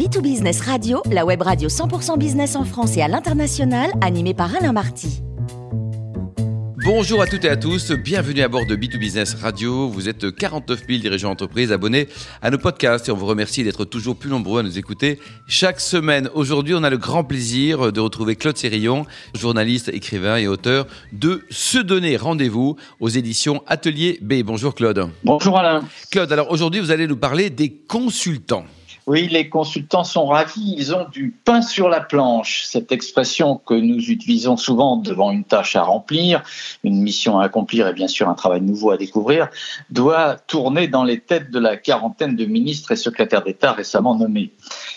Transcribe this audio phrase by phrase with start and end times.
[0.00, 4.72] B2Business Radio, la web radio 100% business en France et à l'international, animée par Alain
[4.72, 5.20] Marty.
[6.82, 9.90] Bonjour à toutes et à tous, bienvenue à bord de B2Business Radio.
[9.90, 12.08] Vous êtes 49 000 dirigeants d'entreprise abonnés
[12.40, 15.80] à nos podcasts et on vous remercie d'être toujours plus nombreux à nous écouter chaque
[15.80, 16.30] semaine.
[16.32, 19.04] Aujourd'hui, on a le grand plaisir de retrouver Claude Sérillon,
[19.34, 24.42] journaliste, écrivain et auteur de Se donner rendez-vous aux éditions Atelier B.
[24.42, 25.10] Bonjour Claude.
[25.24, 25.84] Bonjour Alain.
[26.10, 28.64] Claude, alors aujourd'hui, vous allez nous parler des consultants.
[29.06, 32.64] Oui, les consultants sont ravis, ils ont du pain sur la planche.
[32.64, 36.42] Cette expression que nous utilisons souvent devant une tâche à remplir,
[36.84, 39.48] une mission à accomplir et bien sûr un travail nouveau à découvrir,
[39.90, 44.52] doit tourner dans les têtes de la quarantaine de ministres et secrétaires d'État récemment nommés.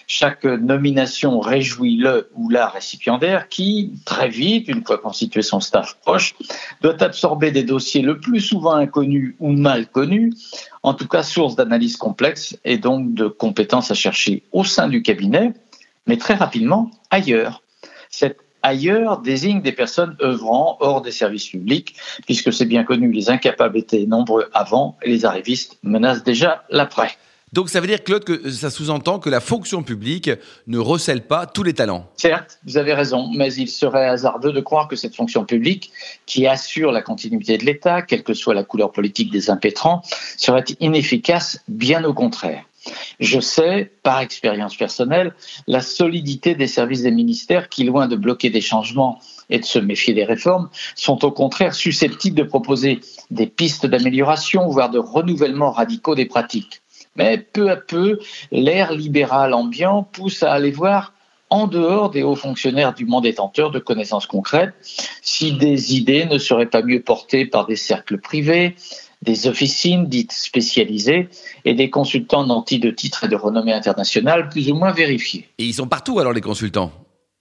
[0.07, 5.97] Chaque nomination réjouit le ou la récipiendaire qui, très vite, une fois constitué son staff
[6.01, 6.35] proche,
[6.81, 10.33] doit absorber des dossiers le plus souvent inconnus ou mal connus,
[10.83, 15.01] en tout cas source d'analyse complexe et donc de compétences à chercher au sein du
[15.01, 15.53] cabinet,
[16.07, 17.63] mais très rapidement ailleurs.
[18.09, 23.29] Cet ailleurs désigne des personnes œuvrant hors des services publics, puisque c'est bien connu, les
[23.29, 27.17] incapables étaient nombreux avant et les arrivistes menacent déjà l'après.
[27.53, 30.31] Donc ça veut dire, Claude, que ça sous-entend que la fonction publique
[30.65, 32.09] ne recèle pas tous les talents.
[32.17, 35.91] Certes, vous avez raison, mais il serait hasardeux de croire que cette fonction publique,
[36.25, 40.01] qui assure la continuité de l'État, quelle que soit la couleur politique des impétrants,
[40.35, 42.63] serait inefficace, bien au contraire.
[43.19, 45.33] Je sais, par expérience personnelle,
[45.67, 49.79] la solidité des services des ministères qui, loin de bloquer des changements et de se
[49.79, 55.71] méfier des réformes, sont au contraire susceptibles de proposer des pistes d'amélioration, voire de renouvellement
[55.71, 56.82] radicaux des pratiques.
[57.15, 58.19] Mais peu à peu,
[58.51, 61.13] l'ère libérale ambiant pousse à aller voir
[61.49, 64.73] en dehors des hauts fonctionnaires du monde détenteur de connaissances concrètes,
[65.21, 68.75] si des idées ne seraient pas mieux portées par des cercles privés,
[69.21, 71.29] des officines dites spécialisées
[71.63, 75.47] et des consultants nantis de titres et de renommée internationale plus ou moins vérifiés.
[75.59, 76.91] Et ils sont partout alors les consultants?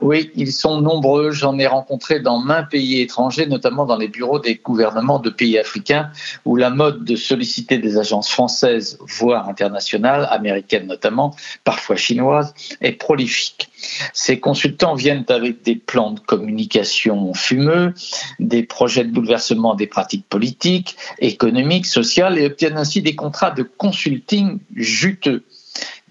[0.02, 1.30] Oui, ils sont nombreux.
[1.30, 5.58] J'en ai rencontré dans maints pays étrangers, notamment dans les bureaux des gouvernements de pays
[5.58, 6.10] africains,
[6.44, 12.92] où la mode de solliciter des agences françaises, voire internationales, américaines notamment, parfois chinoises, est
[12.92, 13.70] prolifique.
[14.12, 17.94] Ces consultants viennent avec des plans de communication fumeux,
[18.40, 23.62] des projets de bouleversement des pratiques politiques, économiques, sociales, et obtiennent ainsi des contrats de
[23.62, 25.44] consulting juteux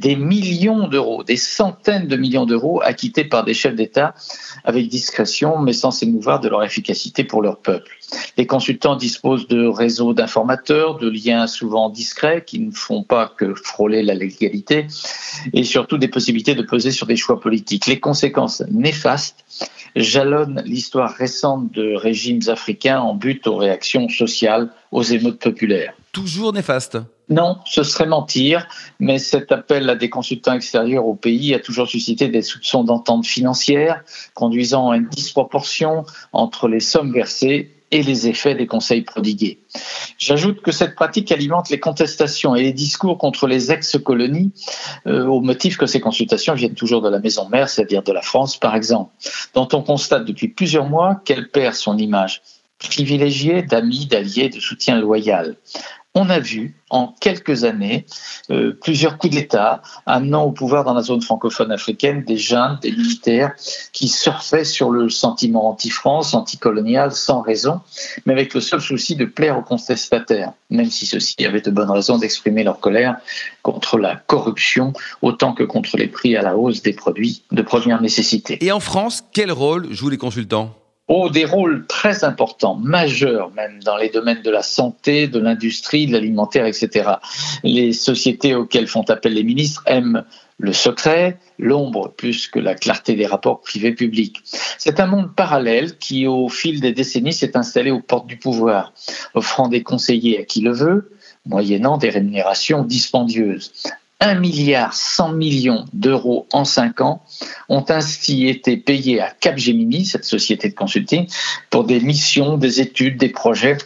[0.02, 4.16] des millions d'euros, des centaines de millions d'euros acquittés par des chefs d'État
[4.66, 7.92] avec discrétion, mais sans s'émouvoir de leur efficacité pour leur peuple.
[8.36, 13.54] Les consultants disposent de réseaux d'informateurs, de liens souvent discrets qui ne font pas que
[13.54, 14.88] frôler la légalité,
[15.54, 17.86] et surtout des possibilités de peser sur des choix politiques.
[17.86, 19.46] Les conséquences néfastes
[19.96, 25.94] jalonnent l'histoire récente de régimes africains en but aux réactions sociales, aux émeutes populaires.
[26.12, 26.98] Toujours néfastes
[27.32, 28.68] non, ce serait mentir,
[29.00, 33.26] mais cet appel à des consultants extérieurs au pays a toujours suscité des soupçons d'entente
[33.26, 34.04] financière,
[34.34, 36.04] conduisant à une disproportion
[36.34, 39.60] entre les sommes versées et les effets des conseils prodigués.
[40.18, 44.52] J'ajoute que cette pratique alimente les contestations et les discours contre les ex-colonies
[45.08, 48.22] euh, au motif que ces consultations viennent toujours de la maison mère, c'est-à-dire de la
[48.22, 49.12] France par exemple,
[49.54, 52.42] dont on constate depuis plusieurs mois qu'elle perd son image
[52.78, 55.56] privilégiée d'amis, d'alliés, de soutien loyal
[56.14, 58.06] on a vu en quelques années
[58.50, 62.92] euh, plusieurs coups d'État amenant au pouvoir dans la zone francophone africaine des jeunes, des
[62.92, 63.54] militaires
[63.94, 67.80] qui surfaient sur le sentiment anti-France, anticolonial, sans raison,
[68.26, 71.92] mais avec le seul souci de plaire aux contestataires, même si ceux-ci avaient de bonnes
[71.92, 73.16] raisons d'exprimer leur colère
[73.62, 78.02] contre la corruption autant que contre les prix à la hausse des produits de première
[78.02, 78.58] nécessité.
[78.64, 80.81] Et en France, quel rôle jouent les consultants?
[81.12, 86.08] Ont des rôles très importants, majeurs même, dans les domaines de la santé, de l'industrie,
[86.08, 87.12] de l'alimentaire, etc.
[87.64, 90.24] Les sociétés auxquelles font appel les ministres aiment
[90.58, 94.42] le secret, l'ombre plus que la clarté des rapports privés-publics.
[94.78, 98.94] C'est un monde parallèle qui, au fil des décennies, s'est installé aux portes du pouvoir,
[99.34, 101.12] offrant des conseillers à qui le veut,
[101.46, 103.74] moyennant des rémunérations dispendieuses.
[104.22, 107.24] 1 milliard 100 millions d'euros en 5 ans
[107.70, 111.28] ont ainsi été payés à Capgemini, cette société de consulting,
[111.72, 113.78] pour des missions, des études, des projets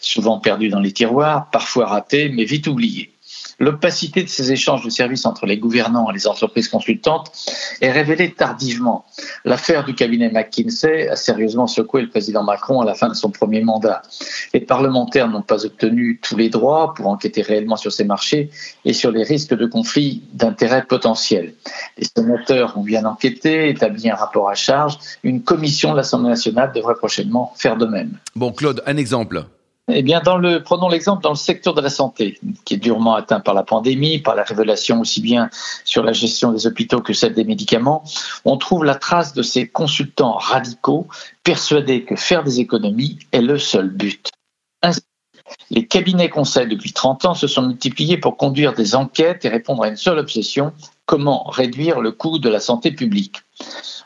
[0.00, 3.13] souvent perdus dans les tiroirs, parfois ratés, mais vite oubliés.
[3.58, 7.30] L'opacité de ces échanges de services entre les gouvernants et les entreprises consultantes
[7.80, 9.04] est révélée tardivement.
[9.44, 13.30] L'affaire du cabinet McKinsey a sérieusement secoué le président Macron à la fin de son
[13.30, 14.02] premier mandat.
[14.52, 18.50] Les parlementaires n'ont pas obtenu tous les droits pour enquêter réellement sur ces marchés
[18.84, 21.54] et sur les risques de conflits d'intérêts potentiels.
[21.98, 24.98] Les sénateurs ont bien enquêté, établi un rapport à charge.
[25.22, 28.18] Une commission de l'Assemblée nationale devrait prochainement faire de même.
[28.34, 29.44] Bon, Claude, un exemple
[29.88, 33.14] eh bien, dans le, prenons l'exemple dans le secteur de la santé, qui est durement
[33.14, 35.50] atteint par la pandémie, par la révélation aussi bien
[35.84, 38.02] sur la gestion des hôpitaux que celle des médicaments.
[38.46, 41.06] On trouve la trace de ces consultants radicaux
[41.42, 44.30] persuadés que faire des économies est le seul but.
[44.80, 45.02] Ainsi,
[45.70, 49.82] les cabinets conseils depuis 30 ans se sont multipliés pour conduire des enquêtes et répondre
[49.82, 50.72] à une seule obsession,
[51.04, 53.43] comment réduire le coût de la santé publique.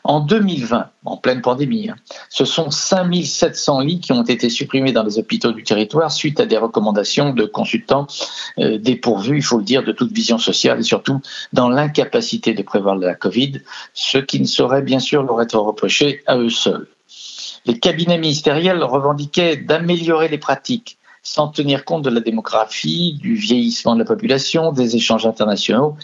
[0.03, 1.95] En 2020, en pleine pandémie, hein,
[2.29, 6.45] ce sont 5700 lits qui ont été supprimés dans les hôpitaux du territoire suite à
[6.45, 8.07] des recommandations de consultants
[8.59, 12.63] euh, dépourvus, il faut le dire, de toute vision sociale et surtout dans l'incapacité de
[12.63, 13.61] prévoir la Covid,
[13.93, 16.87] ce qui ne saurait bien sûr leur être reproché à eux seuls.
[17.65, 23.93] Les cabinets ministériels revendiquaient d'améliorer les pratiques sans tenir compte de la démographie, du vieillissement
[23.93, 25.97] de la population, des échanges internationaux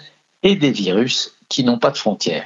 [0.44, 2.46] et des virus qui n'ont pas de frontières.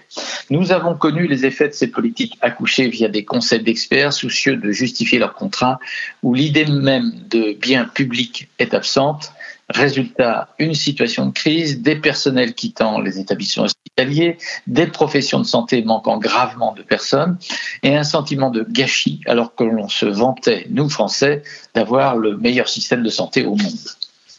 [0.50, 4.72] Nous avons connu les effets de ces politiques accouchées via des conseils d'experts soucieux de
[4.72, 5.80] justifier leur contrat,
[6.24, 9.32] où l'idée même de bien public est absente.
[9.70, 15.84] Résultat, une situation de crise, des personnels quittant les établissements hospitaliers, des professions de santé
[15.84, 17.38] manquant gravement de personnes
[17.84, 21.44] et un sentiment de gâchis alors que l'on se vantait, nous Français,
[21.76, 23.78] d'avoir le meilleur système de santé au monde.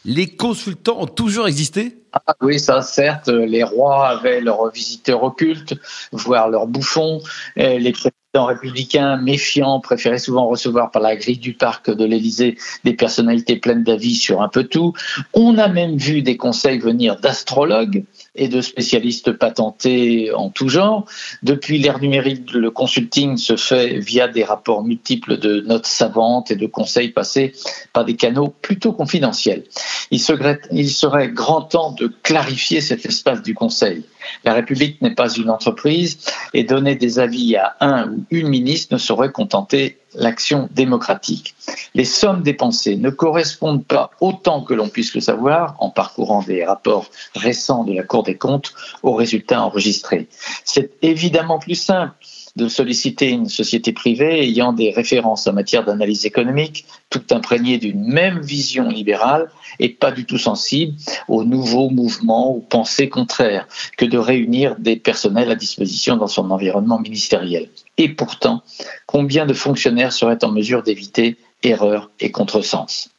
[0.03, 1.97] Les consultants ont toujours existé?
[2.13, 5.75] Ah oui, ça, certes, les rois avaient leurs visiteurs occultes,
[6.11, 7.21] voire leurs bouffons.
[7.55, 7.93] Les
[8.33, 13.57] présidents républicains méfiants préféraient souvent recevoir par la grille du parc de l'Élysée des personnalités
[13.57, 14.93] pleines d'avis sur un peu tout.
[15.33, 18.05] On a même vu des conseils venir d'astrologues
[18.35, 21.03] et de spécialistes patentés en tout genre.
[21.43, 26.55] Depuis l'ère numérique, le consulting se fait via des rapports multiples de notes savantes et
[26.55, 27.51] de conseils passés
[27.91, 29.65] par des canaux plutôt confidentiels.
[30.09, 34.05] Il serait grand temps de clarifier cet espace du conseil.
[34.43, 36.19] La République n'est pas une entreprise
[36.53, 41.55] et donner des avis à un ou une ministre ne saurait contenter l'action démocratique.
[41.95, 46.65] Les sommes dépensées ne correspondent pas autant que l'on puisse le savoir en parcourant des
[46.65, 48.73] rapports récents de la Cour des comptes
[49.03, 50.27] aux résultats enregistrés.
[50.65, 52.13] C'est évidemment plus simple
[52.55, 58.03] de solliciter une société privée ayant des références en matière d'analyse économique, tout imprégnées d'une
[58.03, 59.49] même vision libérale
[59.79, 60.93] et pas du tout sensible
[61.27, 63.67] aux nouveaux mouvements ou pensées contraires,
[63.97, 67.69] que de réunir des personnels à disposition dans son environnement ministériel.
[67.97, 68.63] Et pourtant,
[69.05, 73.09] combien de fonctionnaires seraient en mesure d'éviter erreurs et contresens?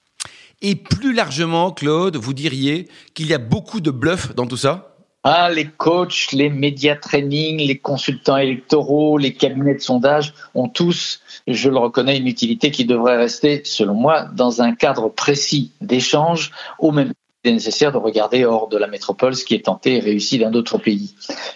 [0.60, 4.91] Et plus largement, Claude, vous diriez qu'il y a beaucoup de bluff dans tout ça?
[5.24, 11.20] Ah, les coachs, les médias training, les consultants électoraux, les cabinets de sondage ont tous,
[11.46, 16.50] je le reconnais, une utilité qui devrait rester, selon moi, dans un cadre précis d'échange
[16.78, 17.12] au même
[17.44, 20.50] est nécessaire de regarder hors de la métropole ce qui est tenté et réussi dans
[20.50, 21.14] d'autres pays.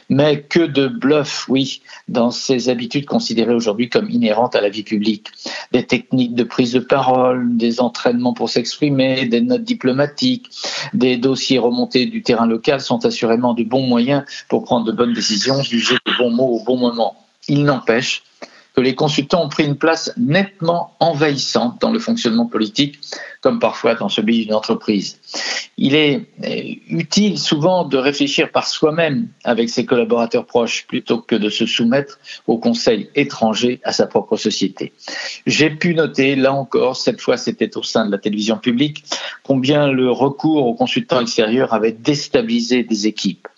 [0.09, 4.83] Mais que de bluff, oui, dans ces habitudes considérées aujourd'hui comme inhérentes à la vie
[4.83, 5.29] publique.
[5.73, 10.51] Des techniques de prise de parole, des entraînements pour s'exprimer, des notes diplomatiques,
[10.93, 15.13] des dossiers remontés du terrain local sont assurément de bons moyens pour prendre de bonnes
[15.13, 17.17] décisions, juger de bons mots au bon moment.
[17.49, 18.25] Il n'empêche
[18.77, 22.99] que les consultants ont pris une place nettement envahissante dans le fonctionnement politique,
[23.41, 25.19] comme parfois dans celui d'une entreprise.
[25.79, 31.35] Il est euh, utile souvent de réfléchir par soi-même avec ses collaborateurs proches plutôt que
[31.35, 34.93] de se soumettre au conseil étranger à sa propre société.
[35.47, 39.05] J'ai pu noter, là encore, cette fois c'était au sein de la télévision publique,
[39.43, 43.49] combien le recours aux consultants extérieurs avait déstabilisé des équipes.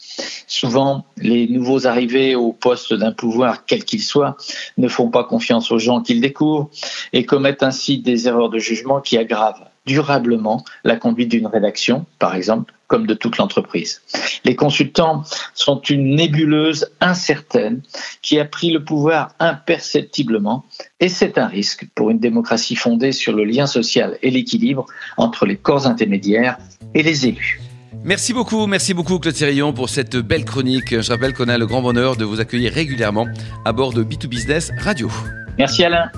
[0.46, 4.36] Souvent, les nouveaux arrivés au poste d'un pouvoir, quel qu'il soit,
[4.76, 6.70] ne font pas confiance aux gens qu'ils découvrent
[7.12, 12.34] et commettent ainsi des erreurs de jugement qui aggravent durablement la conduite d'une rédaction, par
[12.34, 14.02] exemple, comme de toute l'entreprise.
[14.44, 15.22] Les consultants
[15.54, 17.82] sont une nébuleuse incertaine
[18.22, 20.64] qui a pris le pouvoir imperceptiblement
[21.00, 25.46] et c'est un risque pour une démocratie fondée sur le lien social et l'équilibre entre
[25.46, 26.58] les corps intermédiaires
[26.94, 27.60] et les élus.
[28.04, 31.00] Merci beaucoup, merci beaucoup Claude Sérillon pour cette belle chronique.
[31.00, 33.26] Je rappelle qu'on a le grand bonheur de vous accueillir régulièrement
[33.64, 35.10] à bord de B2Business Radio.
[35.58, 36.10] Merci Alain.